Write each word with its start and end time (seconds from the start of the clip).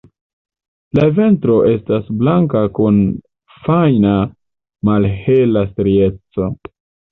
La 0.99 1.03
ventro 1.19 1.57
estas 1.71 2.07
blanka 2.21 2.63
kun 2.79 2.99
fajna 3.67 4.17
malhela 4.91 5.67
strieco. 5.71 6.53